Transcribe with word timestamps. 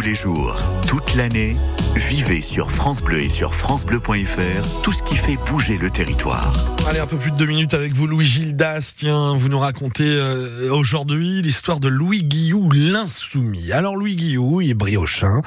Tous 0.00 0.06
les 0.06 0.14
jours, 0.14 0.56
toute 0.88 1.14
l'année, 1.14 1.54
vivez 1.94 2.40
sur 2.40 2.72
France 2.72 3.02
Bleu 3.02 3.20
et 3.20 3.28
sur 3.28 3.54
francebleu.fr 3.54 4.80
tout 4.82 4.92
ce 4.92 5.02
qui 5.02 5.14
fait 5.14 5.36
bouger 5.36 5.76
le 5.76 5.90
territoire. 5.90 6.54
Allez, 6.88 6.98
un 6.98 7.06
peu 7.06 7.18
plus 7.18 7.30
de 7.30 7.36
deux 7.36 7.46
minutes 7.46 7.74
avec 7.74 7.92
vous, 7.92 8.06
Louis 8.06 8.24
Gildas. 8.24 8.94
Tiens, 8.96 9.34
vous 9.36 9.48
nous 9.48 9.58
racontez 9.60 10.08
euh, 10.08 10.72
aujourd'hui 10.72 11.40
l'histoire 11.40 11.78
de 11.78 11.86
Louis 11.88 12.24
Guillou, 12.24 12.68
l'insoumis. 12.72 13.70
Alors, 13.70 13.94
Louis 13.96 14.16
Guillou, 14.16 14.60
il 14.60 14.70
est 14.70 14.74
briochin, 14.74 15.42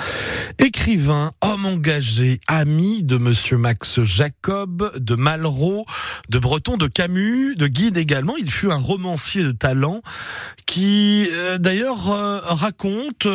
écrivain, 0.60 1.32
homme 1.42 1.66
engagé, 1.66 2.39
ami 2.48 3.04
de 3.04 3.18
monsieur 3.18 3.57
Max 3.57 4.04
Jacob, 4.04 4.93
de 4.98 5.16
Malraux, 5.16 5.86
de 6.30 6.39
Breton, 6.39 6.78
de 6.78 6.88
Camus, 6.88 7.56
de 7.56 7.68
Guide 7.68 7.97
également. 7.97 8.36
Il 8.38 8.50
fut 8.50 8.71
un 8.71 8.78
romancier 8.78 9.43
de 9.43 9.52
talent 9.52 10.02
qui, 10.65 11.28
euh, 11.34 11.57
d'ailleurs, 11.57 12.10
euh, 12.10 12.39
raconte 12.43 13.28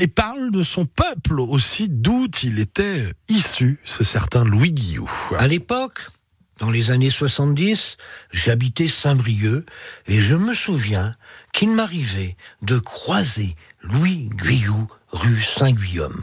et 0.00 0.08
parle 0.08 0.50
de 0.50 0.62
son 0.62 0.86
peuple 0.86 1.40
aussi, 1.40 1.88
d'où 1.88 2.26
il 2.42 2.58
était 2.58 3.12
issu, 3.28 3.78
ce 3.84 4.02
certain 4.02 4.44
Louis 4.44 4.72
Guillou. 4.72 5.08
À 5.38 5.46
l'époque, 5.46 6.08
dans 6.58 6.70
les 6.70 6.90
années 6.90 7.10
70, 7.10 7.96
j'habitais 8.32 8.88
Saint-Brieuc 8.88 9.64
et 10.06 10.20
je 10.20 10.36
me 10.36 10.54
souviens 10.54 11.12
qu'il 11.52 11.70
m'arrivait 11.70 12.36
de 12.62 12.78
croiser 12.78 13.56
Louis 13.82 14.28
Guillou 14.34 14.88
rue 15.12 15.40
Saint-Guillaume. 15.40 16.22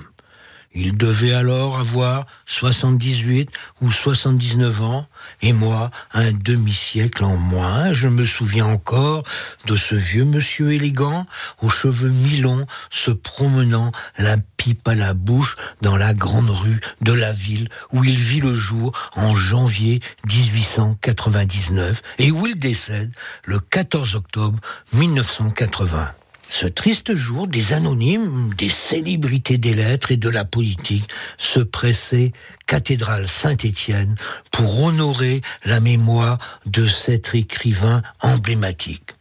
Il 0.75 0.97
devait 0.97 1.33
alors 1.33 1.79
avoir 1.79 2.25
78 2.47 3.49
ou 3.81 3.91
79 3.91 4.81
ans, 4.81 5.07
et 5.41 5.53
moi, 5.53 5.89
un 6.13 6.33
demi-siècle 6.33 7.23
en 7.23 7.37
moins. 7.37 7.93
Je 7.93 8.09
me 8.09 8.25
souviens 8.25 8.65
encore 8.65 9.23
de 9.67 9.77
ce 9.77 9.95
vieux 9.95 10.25
monsieur 10.25 10.73
élégant, 10.73 11.25
aux 11.61 11.69
cheveux 11.69 12.09
mi-longs, 12.09 12.67
se 12.89 13.11
promenant 13.11 13.93
la 14.17 14.35
pipe 14.57 14.85
à 14.87 14.95
la 14.95 15.13
bouche 15.13 15.55
dans 15.81 15.95
la 15.95 16.13
grande 16.13 16.49
rue 16.49 16.81
de 17.01 17.13
la 17.13 17.31
ville 17.31 17.69
où 17.93 18.03
il 18.03 18.17
vit 18.17 18.41
le 18.41 18.53
jour 18.53 18.91
en 19.15 19.33
janvier 19.33 20.01
1899 20.27 22.01
et 22.19 22.31
où 22.31 22.47
il 22.47 22.59
décède 22.59 23.11
le 23.45 23.59
14 23.59 24.15
octobre 24.15 24.59
1980. 24.93 26.11
Ce 26.47 26.67
triste 26.67 27.15
jour, 27.15 27.47
des 27.47 27.73
anonymes, 27.73 28.53
des 28.53 28.69
célébrités 28.69 29.57
des 29.57 29.73
lettres 29.73 30.11
et 30.11 30.17
de 30.17 30.29
la 30.29 30.45
politique 30.45 31.09
se 31.37 31.59
pressaient 31.59 32.33
cathédrale 32.67 33.27
Saint-Étienne 33.27 34.15
pour 34.51 34.83
honorer 34.83 35.41
la 35.65 35.79
mémoire 35.79 36.37
de 36.65 36.87
cet 36.87 37.35
écrivain 37.35 38.03
emblématique. 38.21 39.11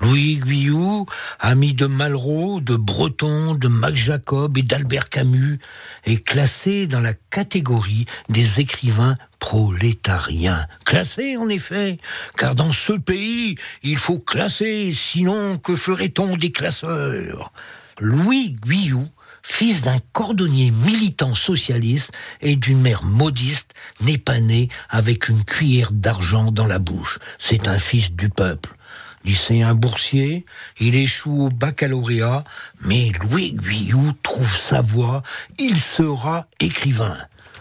Louis 0.00 0.40
Guillou, 0.40 1.06
ami 1.38 1.74
de 1.74 1.86
Malraux, 1.86 2.60
de 2.60 2.74
Breton, 2.74 3.54
de 3.54 3.68
Max 3.68 3.94
Jacob 3.94 4.58
et 4.58 4.62
d'Albert 4.62 5.08
Camus, 5.08 5.60
est 6.04 6.24
classé 6.24 6.86
dans 6.88 7.00
la 7.00 7.14
catégorie 7.14 8.06
des 8.28 8.58
écrivains 8.58 9.16
prolétariens. 9.42 10.68
Classé 10.84 11.36
en 11.36 11.48
effet, 11.48 11.98
car 12.38 12.54
dans 12.54 12.72
ce 12.72 12.92
pays, 12.92 13.56
il 13.82 13.98
faut 13.98 14.20
classer, 14.20 14.92
sinon 14.94 15.58
que 15.58 15.74
ferait-on 15.74 16.36
des 16.36 16.52
classeurs? 16.52 17.52
Louis 17.98 18.54
Guillou, 18.64 19.08
fils 19.42 19.82
d'un 19.82 19.98
cordonnier 20.12 20.70
militant 20.70 21.34
socialiste 21.34 22.12
et 22.40 22.54
d'une 22.54 22.80
mère 22.80 23.02
modiste, 23.02 23.74
n'est 24.00 24.16
pas 24.16 24.38
né 24.38 24.68
avec 24.88 25.28
une 25.28 25.44
cuillère 25.44 25.90
d'argent 25.90 26.52
dans 26.52 26.68
la 26.68 26.78
bouche. 26.78 27.18
C'est 27.36 27.66
un 27.66 27.80
fils 27.80 28.12
du 28.12 28.28
peuple 28.28 28.70
lycéen 29.24 29.74
boursier, 29.74 30.44
il 30.80 30.96
échoue 30.96 31.46
au 31.46 31.48
baccalauréat, 31.48 32.42
mais 32.80 33.12
Louis 33.22 33.52
Guillou 33.52 34.12
trouve 34.24 34.56
sa 34.56 34.80
voie, 34.80 35.22
il 35.60 35.78
sera 35.78 36.46
écrivain. 36.58 37.16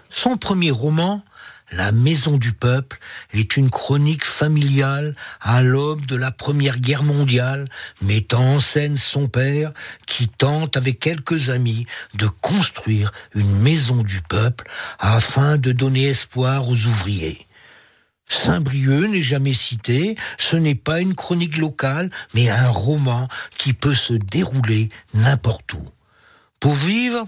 Son 0.10 0.38
premier 0.38 0.72
roman, 0.72 1.24
La 1.72 1.94
Maison 1.94 2.38
du 2.38 2.52
Peuple, 2.52 3.00
est 3.32 3.56
une 3.56 3.70
chronique 3.70 4.26
familiale 4.26 5.16
à 5.40 5.62
l'aube 5.62 6.06
de 6.06 6.18
la 6.18 6.32
Première 6.32 6.80
Guerre 6.80 7.04
mondiale, 7.04 7.66
mettant 8.02 8.56
en 8.56 8.60
scène 8.60 8.98
son 8.98 9.30
père 9.30 9.72
qui 10.06 10.28
tente 10.28 10.76
avec 10.76 11.00
quelques 11.00 11.50
amis 11.50 11.88
de 12.16 12.28
construire 12.28 13.14
une 13.34 13.60
maison 13.60 14.04
du 14.04 14.22
peuple 14.22 14.70
afin 15.00 15.58
de 15.58 15.72
donner 15.72 16.08
espoir 16.08 16.68
aux 16.68 16.86
ouvriers. 16.88 17.48
Saint-Brieuc 18.28 19.08
n'est 19.08 19.22
jamais 19.22 19.54
cité, 19.54 20.18
ce 20.38 20.58
n'est 20.58 20.76
pas 20.76 21.00
une 21.02 21.16
chronique 21.16 21.58
locale, 21.58 22.10
mais 22.34 22.50
un 22.50 22.70
roman 22.70 23.28
qui 23.58 23.74
peut 23.74 23.94
se 23.94 24.14
dérouler 24.14 24.90
n'importe 25.14 25.74
où. 25.74 25.88
Pour 26.60 26.74
vivre, 26.74 27.28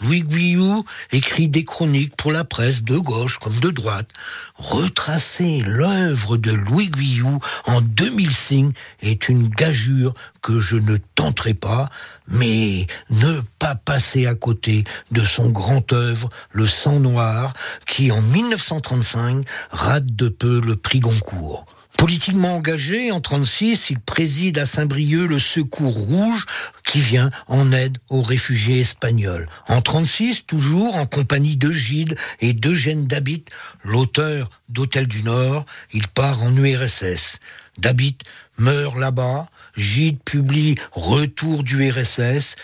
Louis 0.00 0.22
Guillou 0.22 0.84
écrit 1.10 1.48
des 1.48 1.64
chroniques 1.64 2.14
pour 2.16 2.30
la 2.30 2.44
presse 2.44 2.84
de 2.84 2.96
gauche 2.96 3.38
comme 3.38 3.58
de 3.58 3.70
droite. 3.70 4.10
Retracer 4.54 5.60
l'œuvre 5.66 6.36
de 6.36 6.52
Louis 6.52 6.88
Guillou 6.88 7.40
en 7.66 7.80
2005 7.80 8.74
est 9.02 9.28
une 9.28 9.48
gageure 9.48 10.14
que 10.40 10.60
je 10.60 10.76
ne 10.76 10.98
tenterai 11.14 11.54
pas, 11.54 11.90
mais 12.28 12.86
ne 13.10 13.40
pas 13.58 13.74
passer 13.74 14.26
à 14.26 14.34
côté 14.34 14.84
de 15.10 15.22
son 15.22 15.50
grand 15.50 15.92
œuvre, 15.92 16.30
Le 16.52 16.66
sang 16.66 17.00
noir, 17.00 17.52
qui 17.86 18.12
en 18.12 18.22
1935 18.22 19.46
rate 19.70 20.06
de 20.06 20.28
peu 20.28 20.60
le 20.60 20.76
prix 20.76 21.00
Goncourt. 21.00 21.66
Politiquement 21.98 22.54
engagé, 22.54 23.10
en 23.10 23.20
36, 23.20 23.90
il 23.90 23.98
préside 23.98 24.56
à 24.58 24.66
Saint-Brieuc 24.66 25.26
le 25.26 25.40
Secours 25.40 25.96
Rouge 25.96 26.46
qui 26.84 27.00
vient 27.00 27.32
en 27.48 27.72
aide 27.72 27.98
aux 28.08 28.22
réfugiés 28.22 28.78
espagnols. 28.78 29.48
En 29.66 29.82
36, 29.82 30.46
toujours 30.46 30.94
en 30.94 31.06
compagnie 31.06 31.56
de 31.56 31.72
Gilles 31.72 32.16
et 32.38 32.52
d'Eugène 32.52 33.08
Dabit, 33.08 33.44
l'auteur 33.82 34.48
d'Hôtel 34.68 35.08
du 35.08 35.24
Nord, 35.24 35.66
il 35.92 36.06
part 36.06 36.40
en 36.44 36.54
URSS. 36.56 37.40
Dabit 37.78 38.18
meurt 38.58 38.96
là-bas, 38.96 39.48
Gilles 39.76 40.18
publie 40.18 40.76
Retour 40.92 41.64
du 41.64 41.90
RSS, 41.90 42.54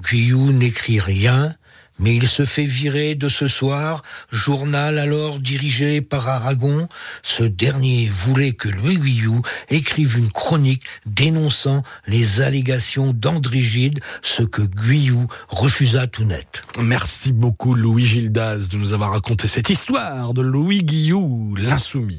Guyou 0.00 0.52
n'écrit 0.52 1.00
rien, 1.00 1.54
mais 2.00 2.14
il 2.16 2.26
se 2.26 2.44
fait 2.44 2.64
virer 2.64 3.14
de 3.14 3.28
ce 3.28 3.46
soir, 3.46 4.02
journal 4.32 4.98
alors 4.98 5.38
dirigé 5.38 6.00
par 6.00 6.28
Aragon. 6.28 6.88
Ce 7.22 7.44
dernier 7.44 8.08
voulait 8.08 8.52
que 8.52 8.68
Louis 8.68 8.98
Guillou 8.98 9.42
écrive 9.68 10.18
une 10.18 10.32
chronique 10.32 10.82
dénonçant 11.06 11.82
les 12.06 12.40
allégations 12.40 13.12
d'André 13.12 13.60
Gide, 13.60 14.00
ce 14.22 14.42
que 14.42 14.62
Guillou 14.62 15.26
refusa 15.48 16.06
tout 16.06 16.24
net. 16.24 16.62
Merci 16.80 17.32
beaucoup 17.32 17.74
Louis 17.74 18.06
Gildas 18.06 18.68
de 18.70 18.76
nous 18.76 18.92
avoir 18.92 19.12
raconté 19.12 19.46
cette 19.46 19.70
histoire 19.70 20.34
de 20.34 20.40
Louis 20.40 20.82
Guillou, 20.82 21.54
l'insoumis. 21.56 22.18